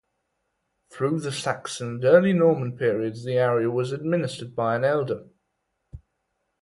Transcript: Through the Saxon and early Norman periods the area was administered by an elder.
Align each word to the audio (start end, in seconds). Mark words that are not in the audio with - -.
Through 0.91 1.19
the 1.19 1.31
Saxon 1.31 1.87
and 1.87 2.05
early 2.05 2.33
Norman 2.33 2.75
periods 2.75 3.23
the 3.23 3.33
area 3.33 3.69
was 3.69 3.91
administered 3.91 4.55
by 4.55 4.75
an 4.75 4.83
elder. 4.83 5.29